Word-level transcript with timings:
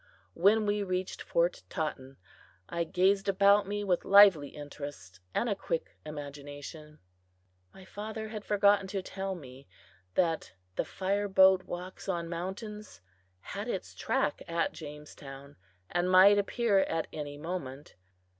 When 0.33 0.65
we 0.65 0.81
reached 0.81 1.21
Fort 1.21 1.61
Totten, 1.69 2.17
I 2.67 2.85
gazed 2.85 3.29
about 3.29 3.67
me 3.67 3.83
with 3.83 4.03
lively 4.03 4.49
interest 4.49 5.19
and 5.35 5.47
a 5.47 5.53
quick 5.53 5.95
imagination. 6.03 6.97
My 7.71 7.85
father 7.85 8.29
had 8.29 8.43
forgotten 8.43 8.87
to 8.87 9.03
tell 9.03 9.35
me 9.35 9.67
that 10.15 10.53
the 10.75 10.85
fire 10.85 11.27
boat 11.27 11.65
walks 11.65 12.09
on 12.09 12.29
mountains 12.29 12.99
had 13.41 13.67
its 13.67 13.93
track 13.93 14.41
at 14.47 14.73
Jamestown, 14.73 15.55
and 15.87 16.09
might 16.09 16.39
appear 16.39 16.79
at 16.79 17.05
any 17.13 17.37
moment. 17.37 17.95